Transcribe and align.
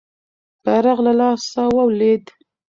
بیرغ 0.63 0.97
له 1.05 1.13
لاسه 1.19 1.63
ولوېد. 1.75 2.23